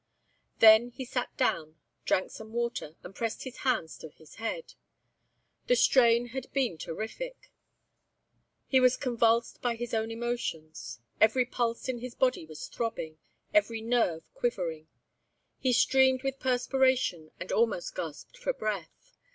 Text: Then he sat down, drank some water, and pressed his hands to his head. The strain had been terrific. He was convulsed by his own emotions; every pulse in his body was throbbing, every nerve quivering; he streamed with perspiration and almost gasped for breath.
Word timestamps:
Then 0.57 0.89
he 0.89 1.05
sat 1.05 1.29
down, 1.37 1.75
drank 2.05 2.31
some 2.31 2.53
water, 2.53 2.95
and 3.03 3.13
pressed 3.13 3.43
his 3.43 3.57
hands 3.57 3.99
to 3.99 4.09
his 4.09 4.37
head. 4.41 4.73
The 5.67 5.75
strain 5.75 6.29
had 6.29 6.51
been 6.53 6.79
terrific. 6.79 7.51
He 8.65 8.79
was 8.79 8.97
convulsed 8.97 9.61
by 9.61 9.75
his 9.75 9.93
own 9.93 10.09
emotions; 10.09 11.01
every 11.19 11.45
pulse 11.45 11.87
in 11.87 11.99
his 11.99 12.15
body 12.15 12.47
was 12.47 12.65
throbbing, 12.67 13.19
every 13.53 13.79
nerve 13.79 14.23
quivering; 14.33 14.87
he 15.59 15.71
streamed 15.71 16.23
with 16.23 16.39
perspiration 16.39 17.29
and 17.39 17.51
almost 17.51 17.93
gasped 17.93 18.39
for 18.39 18.53
breath. 18.53 19.19